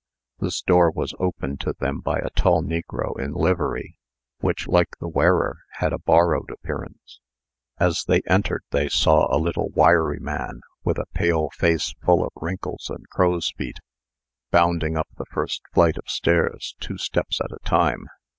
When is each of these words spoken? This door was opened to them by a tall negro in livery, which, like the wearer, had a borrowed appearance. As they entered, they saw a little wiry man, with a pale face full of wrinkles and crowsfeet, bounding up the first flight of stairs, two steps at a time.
This 0.39 0.63
door 0.63 0.89
was 0.89 1.13
opened 1.19 1.59
to 1.61 1.75
them 1.77 1.99
by 1.99 2.17
a 2.17 2.31
tall 2.31 2.63
negro 2.63 3.19
in 3.19 3.33
livery, 3.33 3.99
which, 4.39 4.67
like 4.67 4.97
the 4.99 5.07
wearer, 5.07 5.59
had 5.73 5.93
a 5.93 5.99
borrowed 5.99 6.49
appearance. 6.49 7.19
As 7.79 8.05
they 8.05 8.23
entered, 8.27 8.63
they 8.71 8.89
saw 8.89 9.27
a 9.31 9.37
little 9.37 9.69
wiry 9.69 10.17
man, 10.19 10.61
with 10.83 10.97
a 10.97 11.05
pale 11.13 11.51
face 11.51 11.93
full 12.03 12.25
of 12.25 12.31
wrinkles 12.37 12.89
and 12.89 13.07
crowsfeet, 13.09 13.77
bounding 14.49 14.97
up 14.97 15.09
the 15.17 15.25
first 15.29 15.61
flight 15.71 15.99
of 15.99 16.07
stairs, 16.09 16.75
two 16.79 16.97
steps 16.97 17.39
at 17.39 17.51
a 17.51 17.63
time. 17.63 18.07